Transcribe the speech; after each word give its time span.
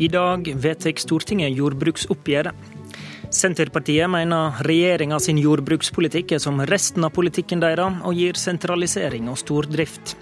I 0.00 0.08
dag 0.08 0.46
vedtar 0.56 0.96
Stortinget 0.96 1.52
jordbruksoppgjøret. 1.58 2.56
Senterpartiet 3.30 4.08
mener 4.08 4.56
regjeringa 4.64 5.18
sin 5.20 5.36
jordbrukspolitikk 5.38 6.32
er 6.34 6.40
som 6.40 6.62
resten 6.70 7.04
av 7.04 7.12
politikken 7.12 7.60
deres, 7.60 7.98
og 8.00 8.16
gir 8.16 8.38
sentralisering 8.40 9.28
og 9.28 9.36
stordrift. 9.42 10.14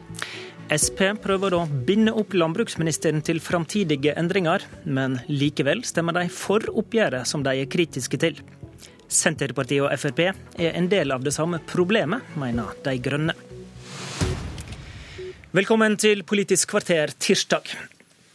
Sp 0.74 1.14
prøver 1.22 1.54
å 1.54 1.60
binde 1.86 2.10
opp 2.10 2.34
landbruksministeren 2.34 3.22
til 3.24 3.38
framtidige 3.40 4.16
endringer, 4.18 4.64
men 4.84 5.14
likevel 5.30 5.84
stemmer 5.86 6.16
de 6.18 6.26
for 6.28 6.66
oppgjøret 6.74 7.30
som 7.30 7.44
de 7.46 7.54
er 7.62 7.70
kritiske 7.70 8.18
til. 8.20 8.40
Senterpartiet 9.06 9.86
og 9.86 9.94
Frp 9.94 10.24
er 10.26 10.74
en 10.74 10.90
del 10.90 11.14
av 11.14 11.22
det 11.22 11.36
samme 11.38 11.62
problemet, 11.70 12.34
mener 12.34 12.74
De 12.82 12.96
Grønne. 12.98 13.36
Velkommen 15.54 15.96
til 16.02 16.26
Politisk 16.28 16.74
kvarter 16.74 17.14
tirsdag. 17.14 17.70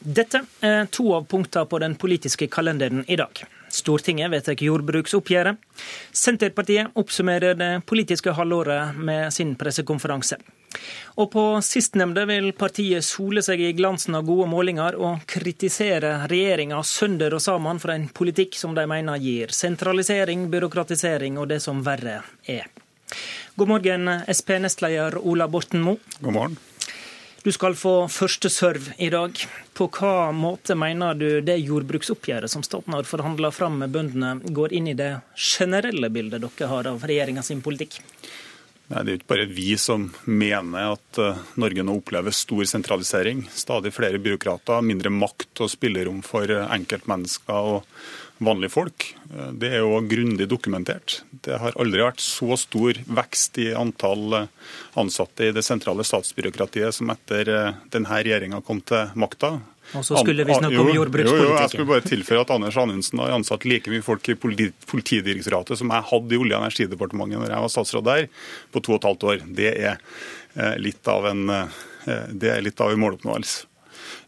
Dette 0.03 0.41
er 0.59 0.89
to 0.91 1.13
av 1.15 1.29
punktene 1.31 1.63
på 1.65 1.79
den 1.79 1.93
politiske 1.95 2.49
kalenderen 2.51 3.05
i 3.07 3.15
dag. 3.15 3.39
Stortinget 3.71 4.31
vedtar 4.33 4.59
jordbruksoppgjøret. 4.59 5.61
Senterpartiet 6.11 6.91
oppsummerer 6.99 7.55
det 7.55 7.69
politiske 7.87 8.33
halvåret 8.35 8.99
med 8.99 9.31
sin 9.33 9.55
pressekonferanse. 9.55 10.37
Og 11.23 11.29
på 11.31 11.43
sistnevnte 11.63 12.25
vil 12.27 12.49
partiet 12.57 13.05
sole 13.07 13.41
seg 13.45 13.63
i 13.63 13.71
glansen 13.77 14.17
av 14.19 14.27
gode 14.27 14.49
målinger 14.51 14.97
og 14.99 15.23
kritisere 15.29 16.17
regjeringa 16.27 16.81
sønder 16.83 17.37
og 17.37 17.45
sammen 17.45 17.79
for 17.79 17.95
en 17.95 18.09
politikk 18.11 18.59
som 18.59 18.75
de 18.75 18.83
mener 18.89 19.23
gir 19.23 19.55
sentralisering, 19.55 20.49
byråkratisering 20.51 21.39
og 21.39 21.47
det 21.53 21.61
som 21.63 21.79
verre 21.85 22.19
er. 22.43 22.67
God 23.55 23.71
morgen, 23.71 24.11
Sp-nestleder 24.27 25.21
Ola 25.21 25.47
Borten 25.47 25.85
Moe. 25.85 26.01
God 26.19 26.33
morgen. 26.33 26.61
Du 27.43 27.51
skal 27.51 27.73
få 27.75 28.07
første 28.07 28.47
serve 28.47 28.93
i 29.03 29.09
dag. 29.11 29.35
På 29.75 29.89
hva 29.91 30.29
måte 30.31 30.77
mener 30.79 31.17
du 31.19 31.41
det 31.43 31.57
jordbruksoppgjøret 31.59 32.51
som 32.51 32.63
staten 32.63 32.95
har 32.95 33.03
forhandla 33.03 33.49
fram 33.51 33.81
med 33.81 33.91
bøndene, 33.91 34.37
går 34.55 34.71
inn 34.79 34.87
i 34.87 34.95
det 34.95 35.09
generelle 35.35 36.07
bildet 36.07 36.39
dere 36.45 36.69
har 36.71 36.87
av 36.93 37.03
regjeringa 37.03 37.43
sin 37.43 37.59
politikk? 37.65 37.99
Det 38.93 39.09
er 39.09 39.17
ikke 39.17 39.31
bare 39.33 39.49
vi 39.49 39.71
som 39.81 40.09
mener 40.29 40.93
at 40.93 41.21
eh, 41.21 41.39
Norge 41.61 41.85
nå 41.85 41.97
opplever 41.99 42.35
stor 42.35 42.65
sentralisering. 42.69 43.45
Stadig 43.49 43.93
flere 43.95 44.21
byråkrater, 44.21 44.85
mindre 44.85 45.09
makt 45.13 45.63
og 45.65 45.71
spillerom 45.73 46.21
for 46.25 46.51
enkeltmennesker 46.51 47.73
og 47.77 47.87
vanlige 48.43 48.69
folk. 48.69 49.15
Eh, 49.33 49.51
det 49.59 49.71
er 49.73 49.83
jo 49.83 50.01
grundig 50.09 50.47
dokumentert. 50.49 51.21
Det 51.31 51.59
har 51.59 51.77
aldri 51.79 52.03
vært 52.03 52.23
så 52.23 52.57
stor 52.59 52.99
vekst 53.19 53.59
i 53.63 53.71
antall 53.77 54.39
eh, 54.39 54.49
ansatte 54.99 55.49
i 55.49 55.53
det 55.55 55.65
sentrale 55.65 56.05
statsbyråkratiet 56.07 56.95
som 56.99 57.11
etter 57.13 57.51
eh, 57.51 57.71
denne 57.93 58.23
regjeringa 58.23 58.61
kom 58.65 58.81
til 58.85 59.13
makta. 59.19 59.57
Og 59.93 60.05
så 60.07 60.17
skulle 60.21 60.45
vi 60.47 60.55
snakke 60.55 60.79
om 60.79 60.89
jordbrukspolitikken. 60.89 61.43
Jo, 61.43 61.49
jo, 61.51 61.59
jeg 61.59 61.73
skulle 61.73 61.89
bare 61.91 62.05
tilføye 62.07 62.41
at 62.41 62.53
Anders 62.55 62.77
Anundsen 62.79 63.21
har 63.21 63.35
ansatt 63.35 63.67
like 63.69 63.91
mye 63.91 64.05
folk 64.05 64.29
i 64.31 64.37
Politidirektoratet 64.39 65.81
som 65.81 65.91
jeg 65.93 66.07
hadde 66.13 66.33
i 66.33 66.39
Olje- 66.39 66.57
og 66.57 66.63
energidepartementet 66.65 67.43
når 67.43 67.53
jeg 67.53 67.65
var 67.65 67.73
statsråd 67.75 68.07
der, 68.07 68.29
på 68.73 68.81
to 68.81 68.95
og 68.95 69.01
et 69.01 69.09
halvt 69.09 69.27
år. 69.29 69.45
Det 69.59 69.73
er 69.75 70.79
litt 70.81 71.11
av 71.11 71.27
en, 71.29 71.45
det 72.31 72.55
er 72.55 72.65
litt 72.65 72.81
av 72.81 72.95
en 72.95 73.03
måloppnåelse. 73.03 73.67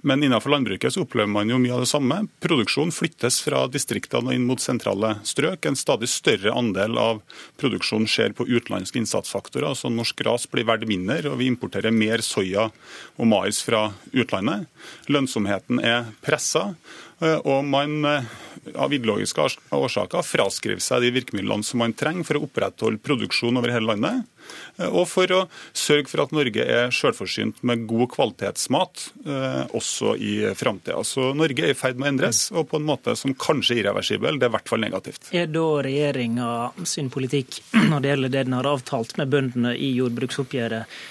Men 0.02 0.24
innenfor 0.24 0.54
landbruket 0.54 0.94
så 0.94 1.04
opplever 1.06 1.32
man 1.32 1.50
jo 1.50 1.60
mye 1.62 1.74
av 1.76 1.84
det 1.84 1.90
samme. 1.90 2.22
Produksjon 2.44 2.94
flyttes 2.96 3.40
fra 3.46 3.66
distriktene 3.72 4.32
og 4.32 4.38
inn 4.38 4.48
mot 4.48 4.62
sentrale 4.62 5.16
strøk. 5.28 5.66
En 5.66 5.80
stadig 5.80 6.10
større 6.12 6.54
andel 6.56 7.00
av 7.02 7.22
produksjonen 7.62 8.10
skjer 8.10 8.36
på 8.38 8.48
utenlandske 8.48 9.02
innsatsfaktorer. 9.02 9.70
altså 9.72 9.92
Norsk 9.94 10.22
gras 10.22 10.48
blir 10.52 10.68
verdt 10.68 10.88
mindre, 10.90 11.30
og 11.32 11.40
vi 11.42 11.50
importerer 11.52 11.96
mer 11.96 12.24
soya 12.26 12.70
og 13.18 13.28
mais 13.30 13.62
fra 13.66 13.88
utlandet. 14.14 14.68
Lønnsomheten 15.10 15.82
er 15.84 16.12
pressa, 16.26 16.76
eh, 17.22 17.40
og 17.44 17.66
man 17.66 18.06
eh, 18.06 18.34
av 18.74 18.94
ideologiske 18.94 19.48
årsaker 19.76 20.26
fraskriver 20.26 20.84
seg 20.84 21.04
de 21.06 21.12
virkemidlene 21.16 21.66
som 21.66 21.82
man 21.84 21.94
trenger 21.98 22.26
for 22.28 22.40
å 22.40 22.46
opprettholde 22.48 23.02
produksjon 23.06 23.60
over 23.60 23.74
hele 23.74 23.94
landet. 23.94 24.26
Eh, 24.78 24.90
og 24.90 25.08
for 25.10 25.32
å 25.34 25.42
sørge 25.76 26.10
for 26.12 26.26
at 26.26 26.34
Norge 26.36 26.66
er 26.66 26.94
selvforsynt 26.96 27.62
med 27.68 27.86
god 27.90 28.10
kvalitetsmat 28.16 29.06
eh, 29.26 29.64
også 29.78 30.16
i 30.18 30.36
framtida. 30.58 31.02
Så 31.08 31.32
Norge 31.38 31.66
er 31.66 31.74
i 31.74 31.78
ferd 31.78 32.00
med 32.00 32.10
å 32.10 32.14
endres, 32.14 32.46
og 32.54 32.70
på 32.72 32.82
en 32.82 32.88
måte 32.88 33.16
som 33.20 33.36
kanskje 33.38 33.78
er 33.78 33.84
irreversibel. 33.84 34.40
Det 34.40 34.48
er 34.48 34.54
i 34.54 34.58
hvert 34.58 34.72
fall 34.72 34.84
negativt. 34.86 35.32
Er 35.36 35.50
da 35.52 35.66
regjeringa 35.86 36.52
sin 36.88 37.12
politikk 37.14 37.62
når 37.92 38.00
det 38.00 38.14
gjelder 38.14 38.38
det 38.38 38.48
den 38.50 38.60
har 38.60 38.72
avtalt 38.76 39.18
med 39.22 39.34
bøndene 39.34 39.76
i 39.78 39.96
jordbruksoppgjøret, 40.00 41.04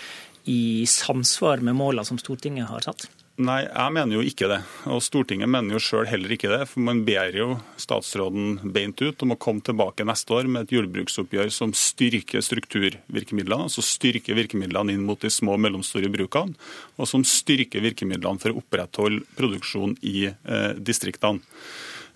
i 0.53 0.85
samsvar 0.91 1.63
med 1.65 1.73
målene 1.79 2.05
som 2.05 2.19
Stortinget 2.21 2.69
har 2.69 2.85
satt? 2.85 3.07
Nei, 3.43 3.65
jeg 3.67 3.91
mener 3.91 4.15
jo 4.15 4.23
ikke 4.23 4.47
det. 4.47 4.61
Og 4.87 5.01
Stortinget 5.03 5.51
mener 5.51 5.75
jo 5.75 5.81
sjøl 5.83 6.07
heller 6.07 6.31
ikke 6.37 6.53
det. 6.53 6.61
For 6.71 6.85
man 6.87 7.01
ber 7.07 7.35
jo 7.35 7.57
statsråden 7.83 8.61
beint 8.75 9.03
ut 9.03 9.25
om 9.27 9.35
å 9.35 9.39
komme 9.43 9.65
tilbake 9.67 10.07
neste 10.07 10.37
år 10.37 10.47
med 10.47 10.69
et 10.69 10.75
jordbruksoppgjør 10.77 11.51
som 11.51 11.73
styrker 11.75 12.45
strukturvirkemidlene, 12.47 13.67
altså 13.67 13.83
styrker 13.83 14.39
virkemidlene 14.39 14.95
inn 14.95 15.03
mot 15.09 15.19
de 15.19 15.33
små 15.35 15.57
og 15.59 15.65
mellomstore 15.67 16.13
brukene, 16.15 16.55
og 16.95 17.11
som 17.11 17.27
styrker 17.27 17.83
virkemidlene 17.83 18.39
for 18.39 18.55
å 18.55 18.63
opprettholde 18.63 19.27
produksjon 19.35 19.99
i 20.07 20.29
eh, 20.31 20.71
distriktene. 20.79 21.43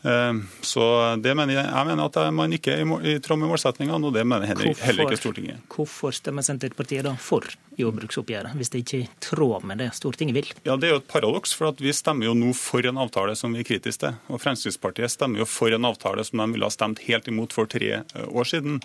Eh, 0.07 0.43
så 0.62 0.84
det 1.19 1.34
mener 1.34 1.59
jeg, 1.59 1.67
jeg 1.67 1.89
mener 1.91 2.07
at 2.07 2.21
man 2.31 2.55
ikke 2.55 2.78
er 2.78 3.09
i 3.17 3.19
tråd 3.19 3.43
med 3.43 3.51
målsettingene, 3.57 3.99
og 3.99 4.15
det 4.15 4.23
mener 4.23 4.55
heller, 4.55 4.71
heller 4.87 5.11
ikke 5.11 5.19
Stortinget. 5.19 5.67
Hvorfor 5.75 6.15
stemmer 6.15 6.47
Senterpartiet 6.47 7.11
da 7.11 7.19
for 7.19 7.51
jordbruksoppgjøret, 7.78 8.56
hvis 8.59 8.72
det 8.72 8.83
ikke 8.83 8.97
er 8.99 9.05
i 9.06 9.11
tråd 9.25 9.66
med 9.69 9.83
det 9.83 9.91
Stortinget 9.97 10.37
vil? 10.37 10.50
Ja, 10.66 10.77
Det 10.77 10.89
er 10.89 10.94
jo 10.97 11.00
et 11.03 11.11
paradoks, 11.11 11.55
for 11.56 11.75
vi 11.78 11.93
stemmer 11.94 12.28
jo 12.28 12.34
nå 12.39 12.53
for 12.56 12.84
en 12.87 13.00
avtale 13.00 13.37
som 13.39 13.55
vi 13.55 13.62
er 13.62 13.69
kritiske 13.69 14.05
til. 14.05 14.19
Og 14.28 14.43
Fremskrittspartiet 14.43 15.12
stemmer 15.12 15.43
jo 15.43 15.49
for 15.49 15.75
en 15.75 15.89
avtale 15.89 16.25
som 16.27 16.43
de 16.43 16.49
ville 16.53 16.66
ha 16.66 16.75
stemt 16.75 17.03
helt 17.06 17.28
imot 17.31 17.55
for 17.56 17.71
tre 17.71 17.91
eh, 18.00 18.28
år 18.28 18.49
siden. 18.49 18.81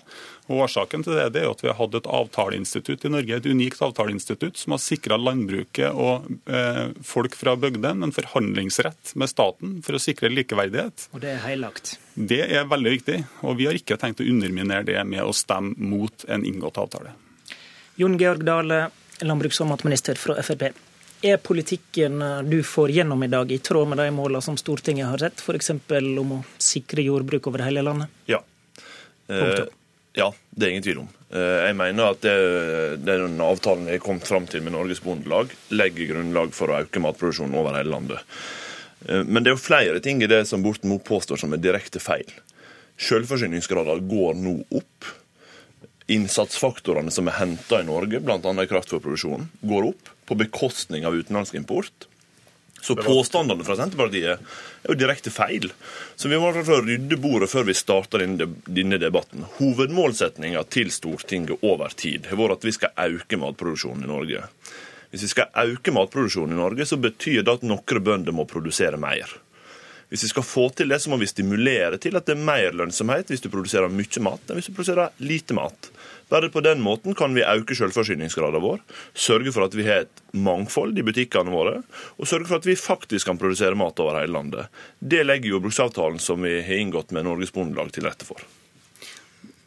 Og 0.48 0.64
Årsaken 0.66 1.04
til 1.04 1.16
det, 1.16 1.30
det 1.34 1.42
er 1.42 1.48
jo 1.48 1.54
at 1.56 1.64
vi 1.64 1.70
har 1.70 1.78
hatt 1.78 1.98
et 1.98 2.10
avtaleinstitutt 2.18 3.04
i 3.04 3.12
Norge, 3.12 3.38
et 3.38 3.48
unikt 3.48 3.82
avtaleinstitutt, 3.84 4.58
som 4.60 4.76
har 4.76 4.82
sikra 4.82 5.18
landbruket 5.20 5.90
og 5.92 6.28
eh, 6.46 6.92
folk 7.04 7.36
fra 7.38 7.56
bygdene 7.60 8.08
en 8.08 8.14
forhandlingsrett 8.14 9.14
med 9.20 9.32
staten 9.32 9.78
for 9.84 9.96
å 9.96 10.02
sikre 10.02 10.32
likeverdighet. 10.32 11.08
Og 11.14 11.24
det 11.24 11.34
er 11.36 11.44
heilagt? 11.46 11.96
Det 12.14 12.42
er 12.46 12.68
veldig 12.70 12.96
viktig. 12.98 13.18
Og 13.42 13.58
vi 13.58 13.68
har 13.68 13.78
ikke 13.78 13.98
tenkt 14.00 14.22
å 14.22 14.28
underminere 14.28 14.86
det 14.86 15.00
med 15.08 15.24
å 15.24 15.34
stemme 15.34 15.74
mot 15.78 16.26
en 16.30 16.46
inngått 16.46 16.80
avtale. 16.80 17.16
Jon 18.00 18.18
Georg 18.18 18.44
Dale, 18.46 18.88
landbruks- 19.22 19.60
og 19.62 19.70
matminister 19.70 20.18
fra 20.18 20.36
Frp. 20.42 20.66
Er 21.24 21.38
politikken 21.40 22.20
du 22.50 22.58
får 22.66 22.90
gjennom 22.92 23.22
i 23.24 23.30
dag 23.32 23.52
i 23.52 23.58
tråd 23.58 23.88
med 23.88 24.02
de 24.02 24.10
målene 24.12 24.42
som 24.44 24.58
Stortinget 24.60 25.08
har 25.08 25.22
sett, 25.22 25.40
f.eks. 25.40 25.70
om 26.20 26.34
å 26.36 26.42
sikre 26.60 27.06
jordbruk 27.06 27.46
over 27.48 27.64
hele 27.64 27.84
landet? 27.86 28.12
Ja. 28.28 28.42
Eh, 29.28 29.64
ja, 30.12 30.34
det 30.50 30.66
er 30.66 30.70
ingen 30.70 30.84
tvil 30.84 31.00
om. 31.04 31.08
Eh, 31.34 31.60
jeg 31.68 31.76
mener 31.78 32.12
at 32.12 32.20
det, 32.22 32.34
den 33.06 33.40
avtalen 33.42 33.88
jeg 33.90 34.02
kom 34.04 34.20
fram 34.22 34.46
til 34.50 34.62
med 34.62 34.76
Norges 34.76 35.02
Bondelag, 35.02 35.54
legger 35.74 36.12
grunnlag 36.12 36.52
for 36.54 36.70
å 36.70 36.82
øke 36.84 37.02
matproduksjonen 37.02 37.56
over 37.58 37.78
hele 37.78 37.94
landet. 37.94 38.36
Eh, 39.08 39.24
men 39.24 39.42
det 39.42 39.50
er 39.50 39.56
jo 39.56 39.64
flere 39.64 40.02
ting 40.04 40.22
i 40.22 40.30
det 40.30 40.44
som 40.50 40.62
Borten 40.64 40.92
Moe 40.92 41.02
påstår 41.02 41.40
som 41.40 41.56
er 41.56 41.62
direkte 41.62 42.02
feil. 42.02 42.28
Selvforsyningsgraden 43.00 44.06
går 44.10 44.38
nå 44.38 44.58
opp. 44.78 45.10
Innsatsfaktorene 46.12 47.12
som 47.14 47.28
er 47.30 47.38
henta 47.38 47.80
i 47.80 47.86
Norge, 47.88 48.20
bl.a. 48.20 48.36
i 48.38 48.68
kraftfôrproduksjonen, 48.68 49.46
går 49.64 49.86
opp 49.92 50.10
på 50.28 50.36
bekostning 50.40 51.06
av 51.08 51.16
utenlandsk 51.16 51.56
import. 51.56 52.08
Så 52.84 52.96
påstandene 52.96 53.64
fra 53.64 53.78
Senterpartiet 53.78 54.34
er 54.36 54.90
jo 54.90 54.96
direkte 55.00 55.30
feil. 55.32 55.70
Så 56.20 56.28
vi 56.28 56.36
må 56.36 56.50
rydde 56.52 57.16
bordet 57.16 57.48
før 57.48 57.64
vi 57.64 57.76
starter 57.76 58.20
denne 58.20 58.98
debatten. 59.00 59.46
Hovedmålsettinga 59.56 60.66
til 60.68 60.92
Stortinget 60.92 61.64
over 61.64 61.96
tid 61.96 62.28
har 62.28 62.36
vært 62.36 62.58
at 62.58 62.66
vi 62.68 62.74
skal 62.76 62.92
øke 63.06 63.40
matproduksjonen 63.40 64.04
i 64.04 64.12
Norge. 64.12 64.44
Hvis 65.08 65.24
vi 65.24 65.32
skal 65.32 65.56
øke 65.64 65.96
matproduksjonen 65.96 66.58
i 66.58 66.60
Norge, 66.60 66.84
så 66.84 67.00
betyr 67.00 67.40
det 67.40 67.56
at 67.56 67.64
noen 67.64 68.04
bønder 68.04 68.36
må 68.36 68.44
produsere 68.50 69.00
mer. 69.00 69.32
Hvis 70.14 70.28
vi 70.28 70.30
skal 70.30 70.44
få 70.46 70.68
til 70.78 70.92
det, 70.92 71.00
så 71.02 71.10
må 71.10 71.16
vi 71.18 71.26
stimulere 71.26 71.98
til 71.98 72.14
at 72.14 72.28
det 72.28 72.36
er 72.36 72.44
mer 72.46 72.76
lønnsomhet 72.78 73.32
hvis 73.32 73.42
du 73.42 73.48
produserer 73.50 73.90
mye 73.90 74.20
mat 74.22 74.46
enn 74.46 74.60
hvis 74.60 74.68
du 74.70 74.76
produserer 74.76 75.10
lite 75.18 75.56
mat. 75.58 75.88
Bare 76.30 76.52
på 76.54 76.62
den 76.62 76.78
måten 76.84 77.16
kan 77.18 77.34
vi 77.34 77.42
øke 77.42 77.74
selvforsyningsgraden 77.74 78.62
vår, 78.62 78.78
sørge 79.10 79.50
for 79.50 79.66
at 79.66 79.74
vi 79.74 79.88
har 79.88 80.04
et 80.04 80.22
mangfold 80.30 80.94
i 80.94 81.02
butikkene 81.02 81.50
våre, 81.50 81.80
og 82.14 82.30
sørge 82.30 82.46
for 82.46 82.62
at 82.62 82.68
vi 82.68 82.76
faktisk 82.78 83.26
kan 83.26 83.40
produsere 83.42 83.74
mat 83.74 83.98
over 83.98 84.20
hele 84.20 84.36
landet. 84.36 84.70
Det 85.02 85.24
legger 85.26 85.56
jordbruksavtalen 85.56 86.22
som 86.22 86.46
vi 86.46 86.60
har 86.62 86.84
inngått 86.84 87.10
med 87.10 87.26
Norges 87.26 87.50
Bondelag 87.54 87.90
til 87.96 88.06
rette 88.06 88.28
for. 88.28 88.46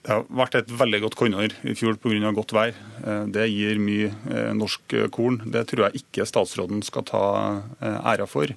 Det 0.07 0.13
har 0.13 0.23
vært 0.31 0.55
et 0.55 0.71
veldig 0.71 1.01
godt 1.03 1.19
kornår 1.19 1.57
i 1.67 1.75
fjor 1.75 1.99
pga. 1.99 2.31
godt 2.31 2.55
vær. 2.55 2.71
Eh, 3.03 3.25
det 3.35 3.49
gir 3.51 3.83
mye 3.83 4.13
eh, 4.31 4.53
norsk 4.55 4.95
korn. 5.11 5.41
Det 5.51 5.65
tror 5.67 5.89
jeg 5.89 6.05
ikke 6.05 6.29
statsråden 6.31 6.79
skal 6.87 7.03
ta 7.11 7.25
eh, 7.83 7.99
æra 8.15 8.29
for. 8.31 8.55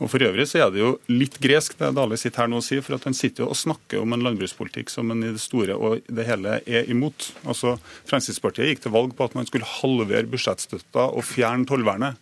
Og 0.00 0.08
For 0.08 0.24
øvrig 0.24 0.46
så 0.48 0.62
er 0.64 0.70
det 0.72 0.80
jo 0.80 0.94
litt 1.12 1.36
gresk 1.42 1.76
det 1.76 1.90
Dale 1.96 2.16
sitter 2.20 2.44
her 2.44 2.50
nå 2.50 2.62
og 2.62 2.64
sier, 2.64 2.80
for 2.84 2.96
at 2.96 3.04
han 3.04 3.16
sitter 3.16 3.44
jo 3.44 3.50
og 3.52 3.58
snakker 3.60 4.00
om 4.00 4.14
en 4.16 4.24
landbrukspolitikk 4.24 4.92
som 4.92 5.12
han 5.12 5.26
i 5.26 5.34
det 5.34 5.42
store 5.42 5.76
og 5.76 6.06
det 6.08 6.24
hele 6.28 6.56
er 6.64 6.88
imot. 6.92 7.28
Altså, 7.44 7.76
Fremskrittspartiet 8.08 8.72
gikk 8.72 8.84
til 8.86 8.94
valg 8.96 9.12
på 9.16 9.28
at 9.28 9.36
man 9.36 9.48
skulle 9.48 9.68
halvere 9.68 10.28
budsjettstøtta 10.32 11.10
og 11.10 11.26
fjerne 11.28 11.68
tollvernet. 11.68 12.16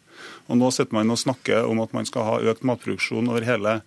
Og 0.50 0.58
nå 0.58 0.72
sitter 0.74 0.98
man 0.98 1.14
og 1.14 1.20
snakker 1.22 1.68
om 1.70 1.78
at 1.84 1.94
man 1.94 2.08
skal 2.08 2.26
ha 2.26 2.40
økt 2.50 2.66
matproduksjon 2.66 3.30
over 3.30 3.46
hele 3.46 3.78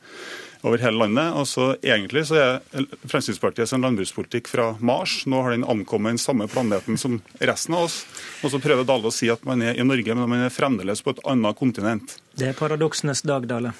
over 0.61 0.81
hele 0.81 0.97
landet. 1.03 1.33
Og 1.37 1.47
så 1.49 1.71
Egentlig 1.81 2.25
så 2.29 2.37
er 2.37 2.85
Fremskrittspartiets 3.09 3.73
landbrukspolitikk 3.73 4.49
fra 4.51 4.71
Mars. 4.79 5.21
Nå 5.29 5.41
har 5.43 5.55
den 5.55 5.67
ankommet 5.67 6.15
den 6.15 6.21
samme 6.21 6.47
planeten 6.51 6.99
som 7.01 7.19
resten 7.39 7.77
av 7.77 7.87
oss. 7.89 8.01
Og 8.41 8.53
så 8.53 8.61
prøver 8.61 8.87
Dale 8.87 9.09
å 9.09 9.15
si 9.15 9.29
at 9.33 9.45
man 9.47 9.63
er 9.65 9.79
i 9.79 9.85
Norge, 9.87 10.15
men 10.15 10.29
man 10.29 10.45
er 10.45 10.53
fremdeles 10.53 11.03
på 11.03 11.15
et 11.15 11.23
annet 11.27 11.57
kontinent. 11.57 12.17
Det 12.37 12.51
er 12.51 12.57
paradoksenes 12.57 13.25
dag, 13.27 13.47
Dale. 13.49 13.73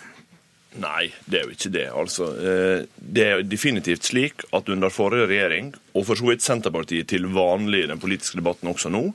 Nei, 0.80 1.10
det 1.28 1.42
er 1.42 1.50
jo 1.50 1.52
ikke 1.52 1.72
det. 1.74 1.88
altså. 1.92 2.30
Eh, 2.40 2.86
det 2.96 3.24
er 3.26 3.42
definitivt 3.44 4.08
slik 4.08 4.46
at 4.56 4.70
under 4.72 4.94
forrige 4.94 5.28
regjering, 5.28 5.74
og 5.92 6.06
for 6.08 6.16
så 6.16 6.30
vidt 6.30 6.46
Senterpartiet 6.46 7.10
til 7.12 7.28
vanlig 7.36 7.84
i 7.84 7.90
den 7.92 8.00
politiske 8.00 8.40
debatten 8.40 8.72
også 8.72 8.92
nå, 8.94 9.10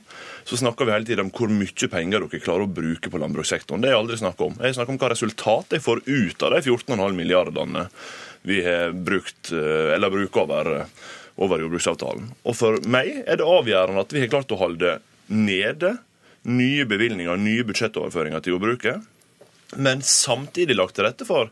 så 0.45 0.59
snakker 0.61 0.85
vi 0.85 0.93
hele 0.93 1.09
tiden 1.09 1.25
om 1.25 1.33
hvor 1.33 1.49
mye 1.49 1.89
penger 1.89 2.21
dere 2.27 2.43
klarer 2.43 2.67
å 2.67 2.69
bruke 2.69 3.09
på 3.09 3.21
landbrukssektoren. 3.23 3.81
Det 3.81 3.89
er 3.89 3.95
jeg 3.95 4.03
aldri 4.03 4.19
snakket 4.21 4.45
om. 4.45 4.61
Jeg 4.61 4.77
snakker 4.77 4.93
om 4.93 5.01
hva 5.01 5.11
resultat 5.15 5.73
jeg 5.73 5.85
får 5.87 6.03
ut 6.05 6.45
av 6.45 6.53
de 6.53 6.61
14,5 6.61 7.17
milliardene 7.23 7.87
vi 8.47 8.61
har 8.61 8.93
brukt, 8.93 9.49
eh, 9.49 9.91
eller 9.97 10.13
bruker 10.13 10.45
over, 10.45 10.73
over 11.41 11.65
jordbruksavtalen. 11.65 12.31
Og 12.45 12.59
for 12.61 12.77
meg 12.85 13.23
er 13.25 13.41
det 13.41 13.49
avgjørende 13.49 14.05
at 14.05 14.13
vi 14.13 14.21
har 14.21 14.33
klart 14.35 14.53
å 14.53 14.61
holde 14.61 14.99
nede 15.33 15.97
nye 16.47 16.85
bevilgninger, 16.87 17.41
nye 17.41 17.65
budsjettoverføringer 17.65 18.45
til 18.45 18.59
jordbruket 18.59 19.13
men 19.75 20.01
samtidig 20.05 20.77
lagt 20.77 20.95
til 20.95 21.07
rette 21.07 21.27
for 21.27 21.51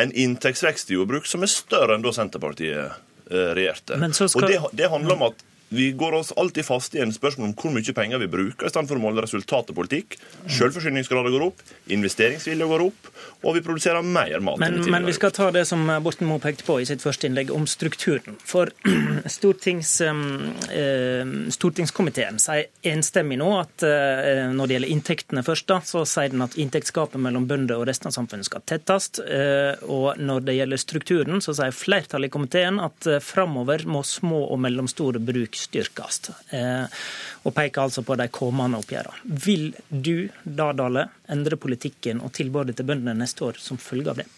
en 0.00 0.12
inntektsvekst 0.12 0.90
i 0.90 0.96
jordbruk 0.96 1.26
som 1.28 1.44
er 1.44 1.50
større 1.52 1.96
enn 1.96 2.04
da 2.04 2.12
Senterpartiet 2.14 2.80
eh, 2.80 3.52
regjerte. 3.58 3.98
Skal... 4.14 4.40
Og 4.40 4.46
det, 4.48 4.60
det 4.78 4.90
handler 4.92 5.18
om 5.18 5.26
at 5.30 5.44
vi 5.72 5.92
går 5.92 6.12
oss 6.12 6.32
alltid 6.32 6.64
fast 6.66 6.94
i 6.94 6.98
en 6.98 7.12
spørsmål 7.14 7.52
om 7.52 7.52
hvor 7.54 7.70
mye 7.70 7.92
penger 7.94 8.18
vi 8.18 8.26
bruker, 8.30 8.66
i 8.66 8.72
stedet 8.72 8.90
for 8.90 8.98
å 8.98 9.02
måle 9.04 9.22
resultat 9.22 9.68
og 9.70 9.76
politikk. 9.78 10.16
Selvforsyningsgraden 10.50 11.30
går 11.30 11.44
opp, 11.46 11.62
investeringsvilja 11.94 12.66
går 12.66 12.82
opp, 12.88 13.10
og 13.46 13.54
vi 13.54 13.62
produserer 13.62 14.02
mer 14.02 14.42
mat. 14.42 14.58
Men, 14.58 14.80
men 14.90 15.06
vi 15.06 15.14
skal 15.14 15.30
ta 15.36 15.46
det 15.54 15.62
som 15.70 15.84
Borten 16.02 16.26
Moe 16.26 16.42
pekte 16.42 16.66
på 16.66 16.80
i 16.82 16.88
sitt 16.90 17.04
første 17.04 17.28
innlegg, 17.28 17.52
om 17.54 17.68
strukturen. 17.70 18.34
For 18.42 18.72
stortings, 19.36 19.92
eh, 20.02 21.30
stortingskomiteen 21.54 22.42
sier 22.42 22.66
enstemmig 22.90 23.38
nå 23.38 23.52
at 23.60 23.86
eh, 23.86 24.50
når 24.50 24.66
det 24.66 24.78
gjelder 24.78 24.94
inntektene 24.96 25.46
først, 25.46 25.68
da, 25.70 25.78
så 25.86 26.02
sier 26.02 26.34
den 26.34 26.42
at 26.48 26.58
inntektsgapet 26.58 27.22
mellom 27.22 27.46
bønder 27.46 27.78
og 27.78 27.86
resten 27.86 28.10
av 28.10 28.16
samfunnet 28.18 28.50
skal 28.50 28.66
tettes. 28.66 29.12
Eh, 29.22 29.78
og 29.86 30.18
når 30.18 30.50
det 30.50 30.58
gjelder 30.58 30.82
strukturen, 30.82 31.38
så 31.46 31.54
sier 31.54 31.78
flertallet 31.78 32.26
i 32.26 32.34
komiteen 32.34 32.82
at 32.82 33.06
framover 33.22 33.86
må 33.86 34.02
små 34.02 34.42
og 34.50 34.58
mellomstore 34.66 35.22
bruk 35.22 35.59
styrkes. 35.60 36.20
Eh, 36.56 37.00
og 37.44 37.54
peker 37.56 37.86
altså 37.86 38.04
på 38.06 38.16
de 38.20 38.28
kommende 38.32 38.80
oppgjørene. 38.80 39.36
Vil 39.44 39.70
du 39.88 40.28
da, 40.44 40.70
Dale, 40.76 41.06
endre 41.30 41.60
politikken 41.60 42.22
og 42.24 42.34
tilbudet 42.36 42.76
til 42.78 42.88
bøndene 42.88 43.16
neste 43.22 43.46
år 43.48 43.60
som 43.62 43.80
følge 43.80 44.12
av 44.12 44.22
det? 44.22 44.28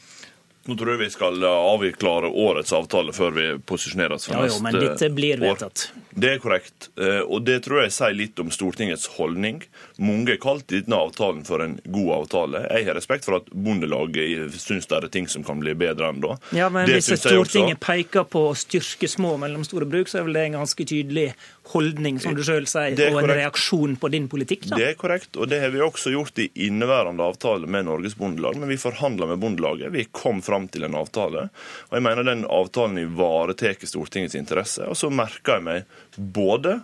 Nå 0.65 0.77
tror 0.79 0.93
jeg 0.95 1.01
vi 1.01 1.11
skal 1.11 1.43
avklare 1.43 2.29
årets 2.31 2.73
avtale 2.77 3.15
før 3.17 3.35
vi 3.35 3.47
posisjonerer 3.67 4.15
oss 4.15 4.29
for 4.29 4.39
ja, 4.39 4.47
jo, 4.47 4.61
men 4.63 4.79
dette 4.79 5.09
blir 5.11 5.43
vedtatt. 5.43 5.89
Det 6.13 6.35
er 6.37 6.43
korrekt, 6.43 6.91
eh, 7.01 7.23
og 7.25 7.47
det 7.49 7.63
tror 7.65 7.81
jeg 7.83 7.95
sier 7.97 8.15
litt 8.15 8.39
om 8.43 8.51
Stortingets 8.53 9.09
holdning. 9.17 9.63
Mange 10.03 10.35
har 10.35 10.41
kalt 10.43 10.69
denne 10.71 10.99
avtalen 10.99 11.41
for 11.49 11.65
en 11.65 11.79
god 11.83 12.11
avtale. 12.19 12.63
Jeg 12.69 12.87
har 12.87 12.99
respekt 12.99 13.27
for 13.27 13.41
at 13.41 13.49
Bondelaget 13.51 14.55
syns 14.61 14.87
det 14.91 14.99
er 14.99 15.09
ting 15.13 15.27
som 15.31 15.43
kan 15.47 15.63
bli 15.63 15.75
bedre 15.79 16.13
enn 16.13 16.21
da. 16.23 16.37
Ja, 16.55 16.69
men 16.73 16.87
hvis 16.91 17.11
Stortinget 17.17 17.81
peker 17.83 18.29
på 18.29 18.45
å 18.51 18.55
styrke 18.59 19.09
små 19.11 19.35
og 19.39 19.43
mellomstore 19.43 19.89
bruk, 19.89 20.13
så 20.13 20.21
er 20.21 20.29
vel 20.29 20.39
det 20.39 20.47
en 20.51 20.61
ganske 20.61 20.87
tydelig 20.87 21.31
holdning, 21.73 22.21
som 22.21 22.37
du 22.37 22.43
sjøl 22.45 22.69
sier, 22.69 22.99
og 23.09 23.23
en 23.23 23.33
reaksjon 23.33 23.97
på 24.01 24.13
din 24.13 24.29
politikk? 24.31 24.69
Da. 24.71 24.79
Det 24.79 24.89
er 24.93 24.97
korrekt, 25.01 25.35
og 25.41 25.49
det 25.51 25.63
har 25.63 25.73
vi 25.75 25.83
også 25.83 26.13
gjort 26.13 26.39
i 26.43 26.51
inneværende 26.67 27.25
avtale 27.25 27.71
med 27.71 27.89
Norges 27.89 28.19
Bondelag. 28.21 28.59
Men 28.61 28.71
vi 28.71 28.81
forhandla 28.83 29.31
med 29.33 29.41
Bondelaget, 29.43 29.93
vi 29.95 30.07
kom 30.13 30.43
fram 30.53 30.69
til 30.69 30.85
en 30.85 30.99
avtale. 31.01 31.49
Og 31.89 31.97
jeg 31.97 32.05
mener 32.05 32.29
den 32.29 32.45
avtalen 32.45 33.01
ivaretar 33.01 33.81
Stortingets 33.89 34.37
interesse. 34.37 34.85
Og 34.85 34.99
så 34.99 35.09
merker 35.13 35.59
jeg 35.59 35.67
meg 35.69 36.01
både 36.17 36.81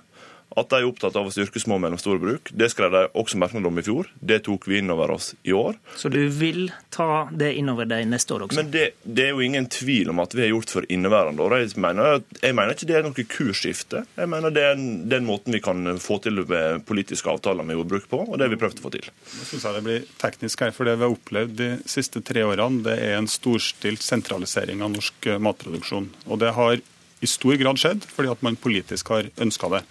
at 0.56 0.70
de 0.72 0.80
er 0.80 0.88
opptatt 0.88 1.16
av 1.18 1.28
å 1.28 1.32
styrke 1.32 1.60
små 1.60 1.76
og 1.76 1.82
mellomstore 1.84 2.20
bruk. 2.22 2.50
Det 2.56 2.70
skrev 2.72 2.94
de 2.94 3.02
også 3.18 3.38
merknad 3.40 3.66
om 3.68 3.80
i 3.80 3.84
fjor. 3.84 4.08
Det 4.20 4.40
tok 4.46 4.68
vi 4.70 4.80
inn 4.80 4.92
over 4.92 5.12
oss 5.14 5.32
i 5.42 5.54
år. 5.56 5.76
Så 5.98 6.10
du 6.12 6.20
vil 6.32 6.70
ta 6.94 7.28
det 7.30 7.52
innover 7.60 7.88
deg 7.90 8.08
neste 8.08 8.34
år 8.36 8.46
også? 8.46 8.58
Men 8.60 8.72
det, 8.72 8.86
det, 9.04 9.28
er 9.28 9.36
jo 9.36 9.44
ingen 9.44 9.68
tvil 9.72 10.12
om 10.12 10.22
at 10.24 10.34
vi 10.34 10.44
har 10.46 10.52
gjort 10.52 10.72
for 10.78 10.88
inneværende 10.88 11.44
år. 11.44 11.58
Jeg 11.62 11.82
mener, 11.84 12.22
jeg 12.40 12.56
mener 12.56 12.74
ikke 12.74 12.90
det 12.90 12.98
er 12.98 13.06
noe 13.06 13.26
kursskifte. 13.36 14.04
Jeg 14.18 14.32
mener 14.32 14.54
det 14.54 14.66
er 14.70 14.82
den 15.14 15.28
måten 15.28 15.54
vi 15.54 15.62
kan 15.64 15.84
få 16.02 16.20
til 16.24 16.42
politiske 16.88 17.30
avtaler 17.30 17.66
med 17.66 17.78
jordbruk 17.78 18.08
på, 18.10 18.24
og 18.24 18.36
det 18.38 18.48
har 18.48 18.54
vi 18.54 18.60
prøvd 18.60 18.82
å 18.82 18.86
få 18.88 18.94
til. 18.96 19.08
Jeg 19.08 19.76
det 19.78 19.84
blir 19.84 20.06
teknisk 20.20 20.62
her, 20.64 20.72
for 20.74 20.88
Det 20.88 20.96
vi 20.96 21.04
har 21.04 21.12
opplevd 21.12 21.56
de 21.58 21.70
siste 21.88 22.22
tre 22.24 22.42
årene, 22.46 22.80
det 22.86 22.94
er 23.04 23.18
en 23.18 23.28
storstilt 23.28 24.02
sentralisering 24.02 24.80
av 24.82 24.94
norsk 24.94 25.28
matproduksjon. 25.44 26.08
Og 26.26 26.40
det 26.40 26.54
har 26.56 26.80
i 27.20 27.28
stor 27.28 27.56
grad 27.58 27.80
skjedd 27.80 28.06
fordi 28.08 28.30
at 28.32 28.42
man 28.46 28.58
politisk 28.60 29.10
har 29.14 29.30
ønska 29.42 29.70
det. 29.74 29.82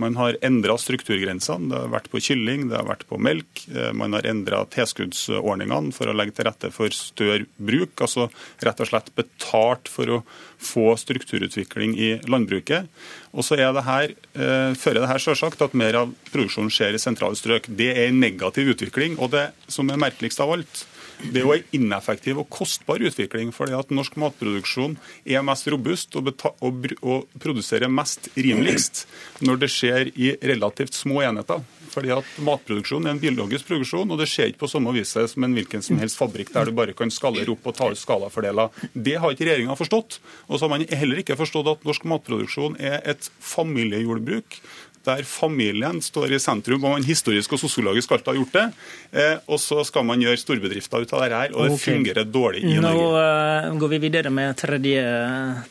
Man 0.00 0.16
har 0.16 0.36
endra 0.44 0.76
strukturgrensene. 0.80 1.68
Det 1.70 1.80
har 1.80 1.90
vært 1.92 2.08
på 2.12 2.20
kylling, 2.22 2.68
det 2.70 2.78
har 2.78 2.88
vært 2.88 3.04
på 3.10 3.18
melk. 3.22 3.64
Eh, 3.70 3.90
man 3.96 4.16
har 4.16 4.26
endra 4.28 4.62
tilskuddsordningene 4.72 5.92
for 5.94 6.08
å 6.08 6.16
legge 6.16 6.36
til 6.38 6.48
rette 6.48 6.72
for 6.74 6.94
større 6.96 7.44
bruk. 7.56 7.94
Altså 8.04 8.28
rett 8.64 8.82
og 8.82 8.90
slett 8.90 9.12
betalt 9.18 9.90
for 9.92 10.18
å 10.18 10.22
få 10.62 10.92
strukturutvikling 11.00 11.96
i 11.98 12.12
landbruket. 12.30 12.88
Og 13.32 13.46
så 13.46 13.58
eh, 13.58 13.74
fører 13.74 15.00
det 15.02 15.10
her 15.10 15.22
selvsagt 15.22 15.64
at 15.64 15.76
mer 15.78 16.00
av 16.02 16.14
produksjonen 16.32 16.72
skjer 16.72 16.96
i 16.96 17.02
sentrale 17.02 17.38
strøk. 17.38 17.68
Det 17.68 17.92
er 17.92 18.08
en 18.08 18.22
negativ 18.22 18.74
utvikling. 18.74 19.18
Og 19.20 19.32
det 19.36 19.50
som 19.68 19.90
er 19.90 20.00
merkeligst 20.00 20.42
av 20.42 20.54
alt, 20.56 20.86
det 21.30 21.40
er 21.40 21.46
jo 21.46 21.54
en 21.54 21.76
ineffektiv 21.78 22.40
og 22.42 22.48
kostbar 22.50 23.02
utvikling. 23.02 23.52
fordi 23.52 23.76
at 23.78 23.90
norsk 23.90 24.16
matproduksjon 24.16 24.96
er 25.24 25.42
mest 25.46 25.68
robust 25.68 26.16
og, 26.16 26.32
og, 26.60 26.88
og 27.02 27.28
produserer 27.38 27.88
mest 27.88 28.28
rimeligst 28.36 29.06
når 29.40 29.62
det 29.62 29.70
skjer 29.70 30.10
i 30.14 30.34
relativt 30.42 30.94
små 30.94 31.22
enheter. 31.22 31.62
Fordi 31.92 32.12
at 32.14 32.28
Matproduksjon 32.40 33.06
er 33.06 33.14
en 33.14 33.20
biologisk 33.20 33.68
produksjon, 33.68 34.08
og 34.08 34.20
det 34.20 34.28
skjer 34.30 34.48
ikke 34.50 34.62
på 34.64 34.70
samme 34.72 34.94
vis 34.96 35.12
som 35.12 35.44
en 35.44 35.56
hvilken 35.56 35.84
som 35.84 35.98
helst 36.00 36.16
fabrikk 36.16 36.52
der 36.54 36.70
du 36.70 36.76
bare 36.76 36.94
kan 36.96 37.12
skalere 37.12 37.52
opp 37.52 37.68
og 37.68 37.76
ta 37.76 37.90
ut 37.92 38.00
skalafordeler. 38.00 38.72
Det 38.94 39.18
har 39.20 39.34
ikke 39.34 39.48
regjeringa 39.48 39.76
forstått. 39.78 40.18
Og 40.48 40.56
så 40.56 40.64
har 40.64 40.72
man 40.72 40.86
heller 40.88 41.20
ikke 41.20 41.36
forstått 41.36 41.68
at 41.74 41.84
norsk 41.88 42.06
matproduksjon 42.08 42.78
er 42.80 43.02
et 43.12 43.28
familiejordbruk 43.44 44.60
der 45.04 45.22
familien 45.26 46.00
står 46.02 46.34
i 46.36 46.40
sentrum, 46.42 46.84
og 46.84 46.96
man 46.96 47.06
historisk 47.06 47.54
og 47.56 47.60
sosiologisk 47.62 48.12
alltid 48.12 48.30
har 48.32 48.38
gjort 48.40 48.56
det. 48.56 48.64
Eh, 49.12 49.34
og 49.46 49.60
så 49.60 49.82
skal 49.86 50.06
man 50.08 50.22
gjøre 50.22 50.40
storbedrifter 50.40 51.04
ut 51.04 51.14
av 51.14 51.24
det 51.24 51.30
her, 51.32 51.54
og 51.54 51.66
det 51.66 51.76
okay. 51.76 51.84
fungerer 51.84 52.28
dårlig 52.28 52.62
i 52.64 52.76
Norge. 52.76 53.02
Nå 53.02 53.70
uh, 53.72 53.78
går 53.82 53.92
vi 53.94 54.00
videre 54.06 54.32
med 54.34 54.56
tredje 54.60 55.04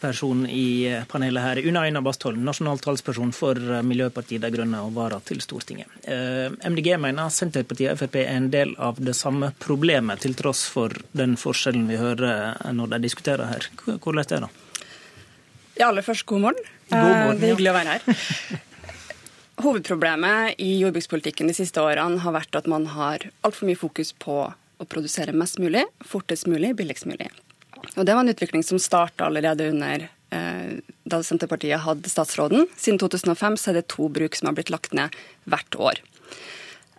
person 0.01 0.45
i 0.49 0.65
panelet 1.11 1.47
her. 1.47 1.61
Una 1.67 1.85
Aina 1.87 2.03
Bastholm, 2.05 2.41
nasjonal 2.47 2.81
talsperson 2.83 3.33
for 3.35 3.59
Miljøpartiet 3.87 4.43
De 4.43 4.51
Grønne 4.53 4.83
og 4.85 4.95
vara 4.97 5.21
til 5.25 5.43
Stortinget. 5.43 5.91
Uh, 6.07 6.51
MDG 6.67 6.93
mener 7.01 7.31
Senterpartiet 7.33 7.95
og 7.95 8.01
Frp 8.01 8.19
er 8.23 8.33
en 8.35 8.49
del 8.53 8.75
av 8.81 8.99
det 9.01 9.15
samme 9.17 9.53
problemet, 9.61 10.23
til 10.25 10.35
tross 10.37 10.65
for 10.69 10.93
den 11.17 11.37
forskjellen 11.39 11.87
vi 11.89 11.99
hører 12.01 12.59
når 12.75 12.95
de 12.95 13.05
diskuterer 13.07 13.47
her. 13.49 13.71
Hvordan 13.85 14.21
er 14.21 14.29
det? 14.31 14.41
da? 14.41 14.51
Ja, 15.79 15.87
aller 15.87 16.03
først, 16.05 16.25
god 16.29 16.43
morgen. 16.43 16.67
God 16.91 16.99
morgen 16.99 17.39
det 17.39 17.47
er 17.47 17.55
hyggelig 17.55 17.71
å 17.71 17.77
være 17.79 17.95
her. 17.95 18.67
Hovedproblemet 19.61 20.55
i 20.57 20.79
jordbrukspolitikken 20.79 21.49
de 21.49 21.53
siste 21.53 21.81
årene 21.83 22.21
har 22.23 22.33
vært 22.33 22.55
at 22.57 22.69
man 22.71 22.87
har 22.95 23.27
altfor 23.45 23.69
mye 23.69 23.77
fokus 23.77 24.09
på 24.17 24.37
å 24.49 24.87
produsere 24.89 25.35
mest 25.37 25.59
mulig, 25.61 25.83
fortest 26.01 26.47
mulig, 26.49 26.73
billigst 26.79 27.05
mulig. 27.05 27.29
Og 27.95 28.05
Det 28.05 28.15
var 28.15 28.23
en 28.23 28.33
utvikling 28.33 28.63
som 28.65 28.79
starta 28.81 29.27
allerede 29.27 29.69
under 29.69 30.07
eh, 30.07 30.79
da 31.05 31.21
Senterpartiet 31.25 31.83
hadde 31.85 32.09
statsråden. 32.09 32.65
Siden 32.77 32.97
2005 33.01 33.59
så 33.61 33.71
er 33.71 33.79
det 33.79 33.89
to 33.93 34.09
bruk 34.09 34.37
som 34.37 34.49
har 34.49 34.57
blitt 34.57 34.73
lagt 34.73 34.97
ned 34.97 35.13
hvert 35.45 35.77
år. 35.77 36.01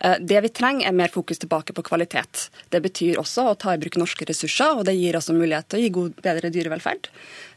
Eh, 0.02 0.16
det 0.21 0.40
vi 0.40 0.49
trenger, 0.49 0.88
er 0.88 0.92
mer 0.92 1.09
fokus 1.09 1.38
tilbake 1.38 1.73
på 1.73 1.82
kvalitet. 1.82 2.50
Det 2.68 2.80
betyr 2.82 3.21
også 3.23 3.47
å 3.47 3.54
ta 3.54 3.75
i 3.75 3.78
bruk 3.78 4.00
norske 4.00 4.26
ressurser, 4.26 4.75
og 4.75 4.87
det 4.88 4.97
gir 4.99 5.14
også 5.14 5.37
mulighet 5.37 5.68
til 5.71 5.78
å 5.78 5.82
gi 5.82 5.90
god, 5.94 6.16
bedre 6.25 6.50
dyrevelferd. 6.50 7.06